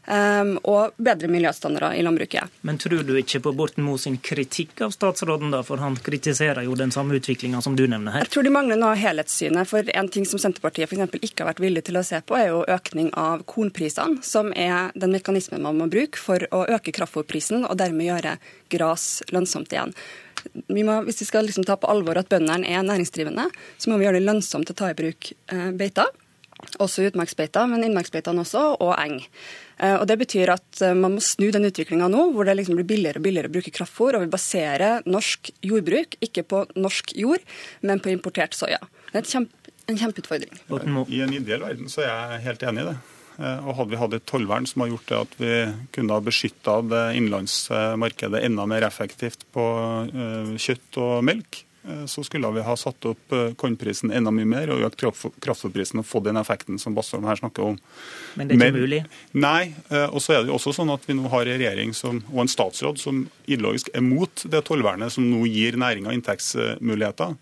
Um, 0.06 0.52
og 0.62 0.94
bedre 1.02 1.26
miljøstandarder 1.26 1.96
i 1.98 2.02
landbruket. 2.06 2.52
Men 2.62 2.76
tror 2.78 3.00
du 3.02 3.16
ikke 3.18 3.40
på 3.42 3.50
Borten 3.58 3.82
Moe 3.82 3.98
sin 3.98 4.20
kritikk 4.22 4.84
av 4.86 4.92
statsråden, 4.94 5.50
da, 5.50 5.64
for 5.66 5.82
han 5.82 5.96
kritiserer 5.98 6.62
jo 6.62 6.76
den 6.78 6.92
samme 6.94 7.16
utviklinga 7.18 7.58
som 7.64 7.74
du 7.74 7.88
nevner 7.90 8.14
her? 8.14 8.22
Jeg 8.22 8.36
tror 8.36 8.46
de 8.46 8.52
mangler 8.54 8.78
noe 8.78 8.92
av 8.94 9.00
helhetssynet. 9.02 9.66
For 9.66 9.90
en 9.98 10.10
ting 10.14 10.28
som 10.30 10.38
Senterpartiet 10.38 10.86
f.eks. 10.86 11.18
ikke 11.18 11.42
har 11.42 11.50
vært 11.50 11.64
villig 11.64 11.82
til 11.88 11.98
å 11.98 12.04
se 12.06 12.20
på, 12.22 12.36
er 12.38 12.52
jo 12.52 12.62
økning 12.70 13.10
av 13.18 13.42
kornprisene, 13.50 14.22
som 14.22 14.52
er 14.54 14.94
den 14.94 15.16
mekanismen 15.16 15.66
man 15.66 15.82
må 15.82 15.90
bruke 15.90 16.22
for 16.22 16.46
å 16.54 16.62
øke 16.78 16.94
kraftfôrprisen 16.94 17.66
og 17.66 17.74
dermed 17.82 18.06
gjøre 18.06 18.36
gras 18.70 19.08
lønnsomt 19.34 19.74
igjen 19.74 19.90
vi 20.52 20.84
må, 20.86 21.00
hvis 21.06 21.22
vi 21.22 21.28
skal 21.28 21.46
liksom 21.48 21.66
ta 21.66 21.78
på 21.80 21.88
alvor 21.90 22.18
at 22.20 22.30
bøndene 22.32 22.68
er 22.68 22.84
næringsdrivende, 22.86 23.48
så 23.78 23.90
må 23.90 23.98
vi 23.98 24.06
gjøre 24.06 24.20
det 24.20 24.28
lønnsomt 24.28 24.72
å 24.72 24.76
ta 24.76 24.92
i 24.92 24.98
bruk 24.98 25.32
eh, 25.52 25.70
beiter. 25.76 26.12
Også 26.80 27.04
utmarksbeiter, 27.04 27.68
men 27.68 27.84
innmarksbeitene 27.84 28.40
også, 28.40 28.62
og 28.80 28.94
eng. 28.96 29.18
Eh, 29.76 29.96
og 29.98 30.06
Det 30.08 30.16
betyr 30.22 30.54
at 30.54 30.82
eh, 30.84 30.96
man 30.96 31.16
må 31.16 31.24
snu 31.24 31.50
den 31.52 31.68
utviklinga 31.68 32.08
nå, 32.12 32.30
hvor 32.32 32.48
det 32.48 32.56
liksom 32.56 32.78
blir 32.78 32.88
billigere 32.88 33.20
og 33.20 33.26
billigere 33.26 33.50
å 33.50 33.56
bruke 33.58 33.74
kraftfôr, 33.76 34.16
og 34.16 34.24
vi 34.24 34.32
baserer 34.32 35.04
norsk 35.08 35.52
jordbruk 35.66 36.16
ikke 36.24 36.46
på 36.48 36.64
norsk 36.78 37.12
jord, 37.18 37.44
men 37.84 38.00
på 38.00 38.12
importert 38.14 38.56
soya. 38.56 38.80
Det 39.12 39.20
er 39.20 39.28
kjempe, 39.34 39.74
en 39.86 40.00
kjempeutfordring. 40.00 40.56
I 41.12 41.20
en 41.26 41.36
ideell 41.36 41.62
verden 41.62 41.92
så 41.92 42.06
er 42.06 42.10
jeg 42.10 42.46
helt 42.48 42.66
enig 42.66 42.86
i 42.86 42.88
det. 42.90 42.96
Eh, 43.38 43.66
og 43.66 43.76
Hadde 43.78 43.92
vi 43.92 44.00
hatt 44.00 44.16
et 44.16 44.26
tollvern 44.28 44.68
som 44.68 44.84
har 44.84 44.92
gjort 44.94 45.10
det 45.10 45.20
at 45.20 45.38
vi 45.40 45.52
kunne 45.96 46.16
ha 46.16 46.24
beskytta 46.24 46.80
det 46.88 47.04
innenlandsmarkedet 47.18 48.42
enda 48.48 48.66
mer 48.70 48.86
effektivt 48.88 49.46
på 49.54 49.66
eh, 50.08 50.52
kjøtt 50.60 51.00
og 51.02 51.24
melk, 51.26 51.66
Eh, 51.88 52.06
så 52.06 52.24
skulle 52.24 52.50
vi 52.50 52.64
ha 52.66 52.76
satt 52.76 53.06
opp 53.06 53.32
eh, 53.32 53.52
kornprisen 53.58 54.10
enda 54.14 54.32
mye 54.34 54.48
mer 54.48 54.72
og 54.74 54.82
økt 54.88 55.04
kraftfôrprisen 55.44 56.02
og 56.02 56.08
fått 56.08 56.26
den 56.26 56.40
effekten 56.40 56.80
som 56.82 56.96
Bastholm 56.96 57.26
her 57.28 57.38
snakker 57.38 57.70
om. 57.72 57.78
Men 58.34 58.50
det 58.50 58.58
er 58.58 58.72
ikke 58.72 58.86
mulig? 58.86 59.02
Nei. 59.38 59.74
Eh, 59.90 60.08
og 60.08 60.22
så 60.24 60.36
er 60.36 60.42
det 60.42 60.50
jo 60.50 60.58
også 60.58 60.74
sånn 60.80 60.92
at 60.94 61.06
vi 61.06 61.16
nå 61.18 61.30
har 61.32 61.46
en 61.46 61.60
regjering 61.60 61.94
som, 61.96 62.22
og 62.32 62.44
en 62.44 62.50
statsråd 62.50 63.00
som 63.02 63.26
ideologisk 63.46 63.92
er 63.94 64.04
mot 64.04 64.46
det 64.50 64.64
tollvernet 64.66 65.14
som 65.14 65.28
nå 65.30 65.44
gir 65.50 65.78
næringa 65.78 66.14
inntektsmuligheter. 66.16 67.36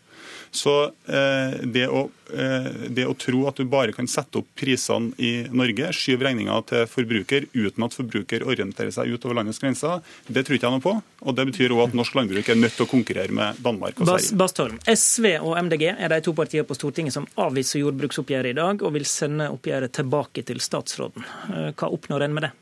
Så 0.54 0.73
eh, 1.11 1.56
det, 1.66 1.88
å, 1.90 2.04
eh, 2.30 2.68
det, 2.88 3.06
å, 3.11 3.14
tro 3.18 3.44
at 3.50 3.59
du 3.59 3.66
bare 3.68 3.94
kan 3.94 4.06
sette 4.11 4.38
opp 4.38 4.52
prisene 4.59 5.11
i 5.18 5.33
Norge, 5.50 5.90
skyve 5.97 6.28
regninga 6.28 6.61
til 6.68 6.87
forbruker 6.90 7.49
uten 7.56 7.87
at 7.87 7.97
forbruker 7.97 8.47
orienterer 8.47 8.94
seg 8.94 9.11
utover 9.11 9.40
landets 9.40 9.59
grenser, 9.62 10.04
det 10.28 10.44
tror 10.47 10.59
ikke 10.59 10.71
jeg 10.71 10.76
noe 10.76 10.85
på. 10.85 10.94
Og 11.25 11.35
Det 11.35 11.49
betyr 11.50 11.75
òg 11.75 11.88
at 11.88 11.97
norsk 11.99 12.14
landbruk 12.14 12.49
er 12.52 12.61
nødt 12.61 12.76
til 12.78 12.87
å 12.87 12.90
konkurrere 12.90 13.35
med 13.35 13.59
Danmark 13.64 13.99
og 13.99 14.06
Sverige. 14.06 14.38
Bastholm, 14.38 14.78
SV 14.87 15.30
og 15.40 15.56
MDG 15.66 15.88
er 15.90 16.14
de 16.14 16.21
to 16.23 16.37
partiene 16.37 16.68
på 16.68 16.78
Stortinget 16.78 17.16
som 17.16 17.26
avviser 17.40 17.83
jordbruksoppgjøret 17.83 18.54
i 18.54 18.59
dag, 18.61 18.85
og 18.85 18.94
vil 18.94 19.09
sende 19.09 19.50
oppgjøret 19.50 19.94
tilbake 19.99 20.47
til 20.47 20.62
statsråden. 20.62 21.26
Eh, 21.50 21.73
hva 21.75 21.90
oppnår 21.90 22.28
en 22.28 22.38
med 22.38 22.47
det? 22.47 22.54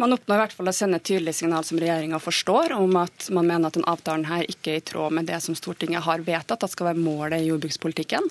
Man 0.00 0.12
oppnår 0.12 0.36
i 0.36 0.40
hvert 0.40 0.54
fall 0.56 0.70
å 0.70 0.74
sende 0.74 0.98
et 0.98 1.04
tydelig 1.04 1.34
signal 1.36 1.66
som 1.68 1.78
regjeringa 1.80 2.18
forstår, 2.22 2.72
om 2.78 2.96
at 3.02 3.28
man 3.34 3.46
mener 3.48 3.68
at 3.68 3.76
den 3.76 3.86
avtalen 3.88 4.24
her 4.30 4.46
ikke 4.48 4.72
er 4.72 4.80
i 4.80 4.84
tråd 4.88 5.12
med 5.18 5.28
det 5.28 5.40
som 5.44 5.56
Stortinget 5.58 6.06
har 6.06 6.24
vedtatt 6.24 6.64
at 6.64 6.72
skal 6.72 6.88
være 6.90 7.02
målet 7.02 7.42
i 7.42 7.50
jordbrukspolitikken. 7.50 8.30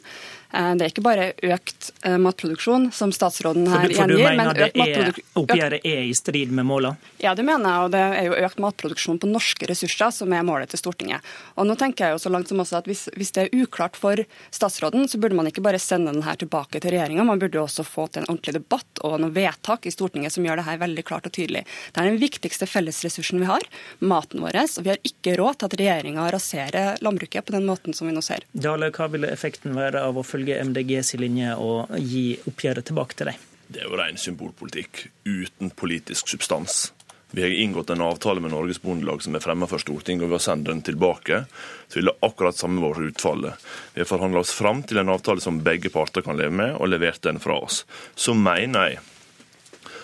Eh, 0.53 0.71
det 0.75 0.85
er 0.85 0.91
ikke 0.91 1.03
bare 1.05 1.27
økt 1.47 1.91
eh, 2.03 2.17
matproduksjon, 2.21 2.89
som 2.95 3.13
statsråden 3.15 3.67
her 3.71 3.87
gjengir. 3.87 3.97
For 4.01 4.11
du 4.11 4.19
mener 4.19 4.57
det 4.57 5.23
oppgjøret 5.39 5.87
er 5.87 6.03
i 6.07 6.13
strid 6.17 6.51
med 6.55 6.67
målene? 6.67 7.11
Ja, 7.23 7.33
det 7.37 7.45
mener 7.47 7.69
jeg. 7.69 7.85
Og 7.85 7.93
det 7.93 8.01
er 8.01 8.27
jo 8.27 8.37
økt 8.47 8.61
matproduksjon 8.65 9.21
på 9.21 9.29
norske 9.31 9.69
ressurser 9.69 10.11
som 10.15 10.33
er 10.35 10.45
målet 10.47 10.73
til 10.73 10.81
Stortinget. 10.81 11.25
Og 11.55 11.67
nå 11.69 11.77
tenker 11.79 12.09
jeg 12.09 12.17
jo 12.17 12.23
så 12.25 12.33
langt 12.33 12.51
som 12.51 12.61
også 12.63 12.81
at 12.81 12.89
hvis, 12.89 13.07
hvis 13.15 13.33
det 13.35 13.45
er 13.45 13.63
uklart 13.63 13.99
for 13.99 14.23
statsråden, 14.51 15.07
så 15.07 15.19
burde 15.21 15.37
man 15.37 15.49
ikke 15.49 15.63
bare 15.63 15.79
sende 15.81 16.13
den 16.13 16.25
her 16.25 16.39
tilbake 16.41 16.81
til 16.81 16.95
regjeringa. 16.95 17.25
Man 17.27 17.41
burde 17.41 17.61
også 17.61 17.85
få 17.87 18.07
til 18.11 18.23
en 18.23 18.31
ordentlig 18.31 18.57
debatt 18.59 19.03
og 19.05 19.19
noen 19.21 19.35
vedtak 19.35 19.87
i 19.87 19.93
Stortinget 19.93 20.35
som 20.35 20.45
gjør 20.45 20.61
det 20.61 20.67
her 20.67 20.81
veldig 20.81 21.05
klart 21.07 21.29
og 21.29 21.35
tydelig. 21.37 21.63
Det 21.93 22.03
er 22.03 22.11
den 22.11 22.21
viktigste 22.21 22.67
fellesressursen 22.69 23.41
vi 23.41 23.49
har, 23.49 23.65
maten 23.99 24.43
vår. 24.43 24.59
Og 24.65 24.83
vi 24.83 24.91
har 24.91 24.99
ikke 25.07 25.37
råd 25.39 25.61
til 25.61 25.69
at 25.69 25.77
regjeringa 25.79 26.27
raserer 26.33 27.01
landbruket 27.05 27.47
på 27.47 27.55
den 27.55 27.67
måten 27.69 27.95
som 27.95 28.09
vi 28.09 28.15
nå 28.15 28.23
ser. 28.25 28.43
Dale, 28.51 28.91
hva 28.91 29.07
ville 29.13 29.29
effekten 29.31 29.77
være 29.77 30.01
av 30.03 30.19
å 30.19 30.25
følge 30.25 30.40
følge 30.41 30.63
MDG 30.63 31.19
linje 31.19 31.55
og 31.55 31.93
gi 31.99 32.39
oppgjøret 32.47 32.85
tilbake 32.85 33.17
til 33.17 33.31
dem? 33.31 33.47
Det 33.71 33.81
er 33.81 33.87
jo 33.87 33.99
ren 33.99 34.17
symbolpolitikk 34.17 35.05
uten 35.25 35.71
politisk 35.71 36.27
substans. 36.27 36.91
Vi 37.31 37.41
har 37.41 37.49
inngått 37.49 37.89
en 37.89 38.01
avtale 38.03 38.41
med 38.43 38.51
Norges 38.51 38.81
Bondelag 38.81 39.21
som 39.23 39.35
er 39.37 39.43
fremmet 39.43 39.69
for 39.71 39.79
Stortinget, 39.79 40.25
og 40.25 40.33
vi 40.33 40.35
har 40.35 40.43
sendt 40.43 40.67
den 40.67 40.81
tilbake, 40.83 41.45
så 41.87 41.99
ville 42.01 42.11
akkurat 42.27 42.57
samme 42.57 42.83
vært 42.83 43.13
utfallet. 43.13 43.69
Vi 43.93 44.03
har 44.03 44.09
forhandla 44.09 44.41
oss 44.43 44.51
fram 44.51 44.81
til 44.83 44.99
en 44.99 45.13
avtale 45.13 45.39
som 45.39 45.61
begge 45.63 45.93
parter 45.93 46.25
kan 46.25 46.35
leve 46.35 46.51
med, 46.51 46.75
og 46.75 46.91
levert 46.91 47.23
den 47.23 47.39
fra 47.39 47.61
oss. 47.63 47.85
Så 48.19 48.35
mener 48.35 48.89
jeg 48.89 48.99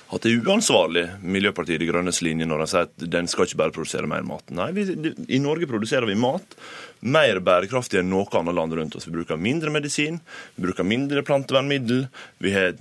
at 0.08 0.24
det 0.24 0.32
er 0.32 0.46
uansvarlig 0.48 1.04
Miljøpartiet 1.20 1.82
De 1.82 1.88
Grønnes 1.90 2.22
linje 2.24 2.48
når 2.48 2.64
de 2.64 2.68
sier 2.72 2.86
at 2.88 3.08
den 3.16 3.28
skal 3.28 3.48
ikke 3.48 3.60
bare 3.60 3.76
produsere 3.76 4.08
mer 4.08 4.24
mat. 4.28 4.46
Nei, 4.56 4.70
vi, 4.76 4.86
I 5.28 5.40
Norge 5.44 5.68
produserer 5.68 6.08
vi 6.08 6.16
mat 6.20 6.56
mer 7.06 7.38
bærekraftig 7.44 8.00
enn 8.00 8.10
noe 8.10 8.26
annet 8.40 8.56
land 8.58 8.74
rundt 8.74 8.96
oss. 8.98 9.06
Vi 9.08 9.14
bruker 9.14 9.38
mindre 9.38 9.70
medisin, 9.74 10.20
vi 10.56 10.66
bruker 10.66 10.88
mindre 10.88 11.22
plantevernmiddel, 11.28 12.08
vi 12.42 12.54
har 12.56 12.74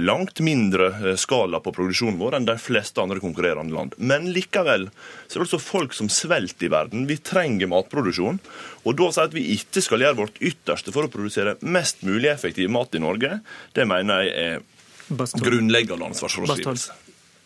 langt 0.00 0.40
mindre 0.44 0.88
eh, 1.02 1.18
skala 1.20 1.60
på 1.60 1.74
produksjonen 1.76 2.20
vår 2.20 2.38
enn 2.38 2.48
de 2.48 2.56
fleste 2.62 3.02
andre 3.02 3.20
konkurrerende 3.22 3.74
land. 3.74 3.98
Men 3.98 4.30
likevel 4.32 4.88
så 5.26 5.36
er 5.36 5.42
det 5.42 5.46
altså 5.48 5.62
folk 5.62 5.96
som 5.96 6.08
svelter 6.12 6.68
i 6.68 6.72
verden. 6.72 7.06
Vi 7.10 7.18
trenger 7.20 7.70
matproduksjon. 7.74 8.40
Og 8.86 8.96
da 8.96 9.10
å 9.10 9.12
si 9.12 9.20
at 9.20 9.36
vi 9.36 9.44
ikke 9.58 9.82
skal 9.84 10.06
gjøre 10.06 10.20
vårt 10.22 10.38
ytterste 10.40 10.94
for 10.94 11.04
å 11.04 11.12
produsere 11.12 11.58
mest 11.60 12.06
mulig 12.06 12.30
effektiv 12.32 12.70
mat 12.72 12.94
i 12.96 13.02
Norge, 13.02 13.40
det 13.76 13.88
mener 13.88 14.24
jeg 14.24 14.36
er 14.46 14.66
grunnleggende 15.08 16.10
ansvarsfraskrivelse. 16.12 16.92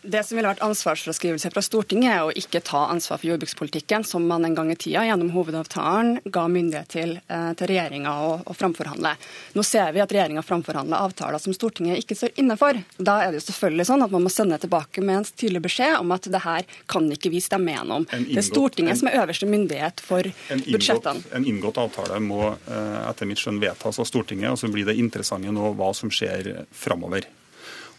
Det 0.03 0.19
som 0.27 0.35
ville 0.35 0.49
vært 0.49 0.63
ansvarsfraskrivelse 0.65 1.49
fra 1.53 1.61
Stortinget, 1.63 2.11
er 2.11 2.25
å 2.27 2.31
ikke 2.35 2.59
ta 2.65 2.81
ansvar 2.91 3.21
for 3.21 3.29
jordbrukspolitikken, 3.29 4.03
som 4.03 4.25
man 4.27 4.43
en 4.43 4.55
gang 4.57 4.71
i 4.73 4.75
tida 4.75 5.05
gjennom 5.07 5.29
hovedavtalen 5.31 6.17
ga 6.25 6.43
myndighet 6.51 6.89
til, 6.91 7.13
eh, 7.31 7.51
til 7.55 7.69
regjeringa 7.71 8.11
å, 8.25 8.33
å, 8.43 8.55
framforhandle. 8.57 9.13
Nå 9.55 9.63
ser 9.63 9.93
vi 9.95 10.01
at 10.03 10.11
regjeringa 10.11 10.43
framforhandler 10.43 10.99
avtaler 10.99 11.39
som 11.39 11.55
Stortinget 11.55 12.01
ikke 12.03 12.17
står 12.19 12.33
inne 12.43 12.57
for. 12.59 12.75
Da 12.99 13.21
er 13.23 13.31
det 13.31 13.39
jo 13.39 13.45
selvfølgelig 13.45 13.85
sånn 13.87 14.03
at 14.03 14.11
man 14.11 14.25
må 14.25 14.31
sende 14.33 14.57
tilbake 14.59 14.99
med 15.01 15.21
en 15.21 15.27
tydelig 15.29 15.61
beskjed 15.69 15.95
om 16.01 16.11
at 16.11 16.27
det 16.27 16.41
her 16.43 16.67
kan 16.91 17.07
ikke 17.15 17.31
vi 17.31 17.39
stemme 17.43 17.71
gjennom. 17.71 18.07
det 18.11 18.41
er 18.41 18.47
Stortinget 18.49 18.97
en, 18.97 18.99
som 18.99 19.11
er 19.11 19.21
øverste 19.21 19.47
myndighet 19.47 20.03
for 20.03 20.27
en 20.27 20.65
budsjettene. 20.67 21.23
En 21.31 21.47
inngått 21.47 21.79
avtale 21.79 22.19
må 22.19 22.51
eh, 22.51 22.99
etter 23.07 23.29
mitt 23.29 23.39
skjønn 23.39 23.63
vedtas 23.63 24.03
av 24.03 24.09
Stortinget, 24.11 24.51
og 24.51 24.59
så 24.59 24.67
blir 24.67 24.91
det 24.91 24.99
interessante 24.99 25.55
nå 25.55 25.71
hva 25.79 25.93
som 25.95 26.11
skjer 26.11 26.67
framover. 26.75 27.23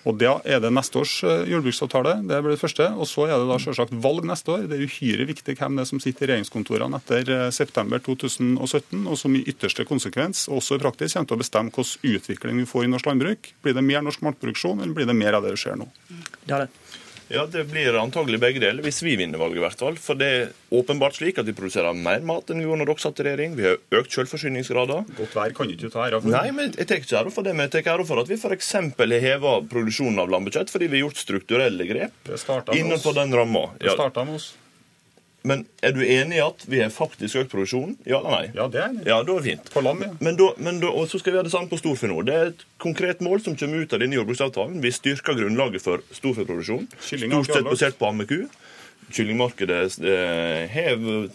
Og 0.04 0.18
Da 0.20 0.34
er 0.44 0.60
det 0.60 0.72
neste 0.74 1.00
års 1.00 1.14
eh, 1.24 1.46
jordbruksavtale. 1.48 2.18
Det 2.28 2.40
blir 2.44 2.54
det 2.54 2.60
første. 2.60 2.90
Og 3.00 3.08
så 3.08 3.26
er 3.28 3.38
det 3.40 3.48
da 3.48 3.58
selvsagt 3.62 3.94
valg 4.04 4.26
neste 4.28 4.52
år. 4.52 4.66
Det 4.68 4.76
er 4.76 4.84
uhyre 4.84 5.28
viktig 5.30 5.56
hvem 5.58 5.78
det 5.78 5.84
er 5.84 5.90
som 5.90 6.02
sitter 6.02 6.26
i 6.26 6.32
regjeringskontorene 6.32 7.00
etter 7.00 7.32
eh, 7.32 7.46
september 7.54 8.02
2017, 8.04 9.06
og 9.08 9.18
som 9.20 9.38
i 9.38 9.44
ytterste 9.48 9.86
konsekvens, 9.88 10.46
også 10.52 10.78
i 10.78 10.84
praktisk, 10.84 11.16
kommer 11.16 11.30
til 11.30 11.38
å 11.38 11.44
bestemme 11.44 11.74
hvilken 11.74 12.18
utvikling 12.18 12.60
vi 12.60 12.68
får 12.68 12.84
i 12.84 12.92
norsk 12.92 13.08
landbruk. 13.08 13.54
Blir 13.64 13.78
det 13.78 13.86
mer 13.86 14.04
norsk 14.04 14.24
matproduksjon, 14.26 14.84
eller 14.84 14.96
blir 14.96 15.08
det 15.08 15.16
mer 15.16 15.38
av 15.38 15.46
det 15.46 15.56
vi 15.56 15.64
ser 15.64 15.80
nå? 15.80 15.88
Det 16.44 16.52
er 16.52 16.66
det. 16.66 17.02
Ja, 17.32 17.46
Det 17.46 17.64
blir 17.70 17.96
antagelig 17.98 18.40
begge 18.40 18.60
deler, 18.60 18.82
hvis 18.84 19.02
vi 19.02 19.16
vinner 19.16 19.38
valget. 19.40 19.56
i 19.56 19.64
hvert 19.64 19.78
fall. 19.78 19.96
For 19.96 20.14
det 20.18 20.28
er 20.28 20.48
åpenbart 20.74 21.16
slik 21.16 21.38
at 21.38 21.46
vi 21.46 21.54
produserer 21.56 21.94
mer 21.96 22.20
mat 22.20 22.50
enn 22.50 22.60
vi 22.60 22.66
gjorde 22.66 22.82
når 22.82 22.90
dere 22.92 23.04
satt 23.04 23.20
i 23.20 23.26
regjering. 23.28 23.54
Vi 23.56 23.68
har 23.68 23.78
økt 24.00 24.12
selvforsyningsgrader. 24.16 25.06
Godt 25.16 25.36
vær 25.36 25.54
kan 25.56 25.68
du 25.70 25.74
ikke 25.76 25.92
ta 25.92 26.08
æra 26.08 26.20
for. 26.20 26.34
Nei, 26.34 26.50
men 26.50 26.72
jeg 26.76 26.86
tar 26.90 27.00
ikke 27.00 27.20
æra 27.22 27.32
for 27.32 27.46
det. 27.46 27.54
Men 27.54 27.68
jeg 27.68 27.84
tar 27.84 27.94
æra 27.94 28.06
for 28.06 28.20
at 28.20 28.28
vi 28.28 28.36
f.eks. 28.40 28.72
har 28.72 29.20
heva 29.28 29.54
produksjonen 29.70 30.18
av 30.20 30.28
lammekjøtt 30.28 30.72
fordi 30.74 30.90
vi 30.90 31.00
har 31.00 31.08
gjort 31.08 31.22
strukturelle 31.22 31.88
grep 31.88 32.34
innenfor 32.74 33.14
den 33.16 33.32
ramma. 33.32 33.70
Det 33.80 33.94
starta 33.94 34.24
med 34.24 34.40
oss. 34.40 34.52
Men 35.44 35.66
er 35.84 35.92
du 35.92 36.00
enig 36.00 36.38
i 36.38 36.40
at 36.40 36.62
vi 36.64 36.78
har 36.80 36.92
faktisk 36.92 37.42
økt 37.42 37.50
produksjonen? 37.52 37.98
Ja 38.08 38.22
eller 38.22 38.32
nei? 38.32 38.46
Ja, 38.56 38.64
det 38.72 38.80
er 38.80 38.94
Ja, 39.04 39.18
da 39.28 39.34
er 39.36 39.44
fint. 39.44 39.66
På 39.74 39.82
lam, 39.84 40.00
ja. 40.00 40.08
Men, 40.24 40.38
da, 40.40 40.46
men 40.56 40.80
da, 40.80 40.88
og 40.88 41.10
så 41.10 41.20
skal 41.20 41.34
vi 41.34 41.40
ha 41.42 41.44
det 41.44 41.52
samme 41.52 41.68
på 41.68 41.76
storfe 41.82 42.08
nå. 42.08 42.22
Det 42.24 42.34
er 42.34 42.52
et 42.54 42.64
konkret 42.80 43.20
mål 43.24 43.44
som 43.44 43.56
kommer 43.60 43.84
ut 43.84 43.92
av 43.92 44.00
denne 44.00 44.16
jordbruksavtalen. 44.16 44.80
Vi 44.80 44.92
styrker 44.96 45.36
grunnlaget 45.36 45.84
for 45.84 46.00
storfeproduksjon. 46.16 46.88
Stort 46.96 47.50
sett 47.52 47.68
basert 47.68 48.00
på 48.00 48.08
ammeku 48.08 48.46
kyllingmarkedet 49.12 49.98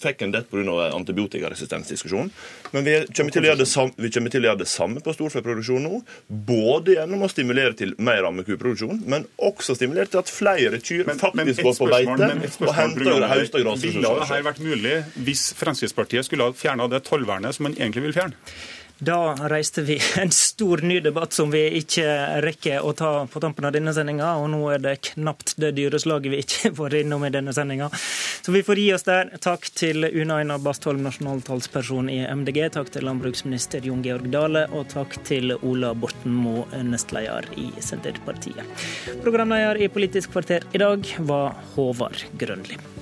fikk 0.02 0.24
en 0.26 0.34
dett 0.34 0.50
pga. 0.50 0.90
antibiotikaresistensdiskusjonen. 0.96 2.32
Men 2.72 2.86
vi 2.86 2.96
kommer, 3.16 3.34
til 3.34 3.46
å 3.46 3.50
gjøre 3.50 3.62
det 3.62 3.70
samme, 3.70 4.10
gjøre 4.10 4.58
det 4.60 4.70
samme 4.70 5.04
på 5.04 5.14
storfeproduksjon 5.16 5.86
nå. 5.86 6.02
Både 6.28 6.98
gjennom 6.98 7.26
å 7.26 7.32
stimulere 7.32 7.76
til 7.78 7.96
mer 7.98 8.28
ammekuproduksjon, 8.30 9.04
men 9.10 9.28
også 9.38 9.78
stimulere 9.78 10.12
til 10.12 10.22
at 10.22 10.32
flere 10.32 10.82
kyr 10.82 11.06
men, 11.10 11.22
faktisk 11.22 11.64
går 11.66 11.78
på 11.80 11.90
beite 11.92 12.32
og 12.66 12.76
henter 12.78 13.14
og 13.14 13.30
høster 13.34 13.66
gress. 13.66 13.86
Ville 13.86 14.16
det 14.20 14.30
her 14.34 14.44
vært 14.50 14.64
mulig 14.64 14.98
hvis 15.26 15.50
Fremskrittspartiet 15.60 16.28
skulle 16.28 16.50
ha 16.50 16.56
fjerna 16.56 16.90
det 16.92 17.04
tollvernet 17.08 17.58
som 17.58 17.70
man 17.70 17.78
egentlig 17.78 18.10
vil 18.10 18.20
fjerne? 18.20 18.38
Da 19.00 19.36
reiste 19.48 19.82
vi 19.82 20.00
en 20.18 20.32
stor 20.32 20.78
ny 20.78 21.00
debatt 21.00 21.34
som 21.34 21.52
vi 21.52 21.62
ikke 21.80 22.06
rekker 22.44 22.84
å 22.84 22.92
ta 22.98 23.12
på 23.32 23.40
tampen 23.40 23.68
av 23.68 23.74
denne 23.76 23.94
sendinga. 23.96 24.34
Og 24.42 24.50
nå 24.52 24.60
er 24.74 24.84
det 24.84 24.96
knapt 25.14 25.56
det 25.62 25.72
dyreslaget 25.78 26.34
vi 26.34 26.42
ikke 26.44 26.74
får 26.80 27.00
innom 27.02 27.24
i 27.26 27.32
denne 27.34 27.56
sendinga. 27.56 27.90
Så 28.44 28.52
vi 28.56 28.64
får 28.66 28.84
gi 28.84 28.88
oss 28.98 29.08
der. 29.08 29.32
Takk 29.40 29.70
til 29.80 30.10
Una 30.10 30.42
Aina 30.44 30.60
Bastholm, 30.60 31.06
nasjonaltalsperson 31.08 32.12
i 32.12 32.20
MDG. 32.28 32.66
Takk 32.76 32.92
til 32.96 33.08
landbruksminister 33.08 33.88
Jon 33.88 34.04
Georg 34.06 34.28
Dale. 34.34 34.68
Og 34.76 34.90
takk 34.92 35.16
til 35.28 35.56
Ola 35.60 35.94
Borten 35.96 36.36
Moe, 36.36 36.68
nestleder 36.84 37.48
i 37.60 37.70
Senterpartiet. 37.84 38.88
Programleder 39.24 39.80
i 39.80 39.92
Politisk 39.92 40.36
kvarter 40.36 40.68
i 40.76 40.84
dag 40.84 41.08
var 41.30 41.56
Håvard 41.76 42.28
Grønli. 42.40 42.99